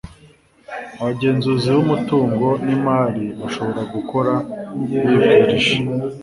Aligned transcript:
abagenzuzi 0.99 1.67
b'umutungo 1.75 2.47
n'imari 2.65 3.25
bashobora 3.39 3.81
gukora 3.93 4.33
bibwirije 4.89 5.77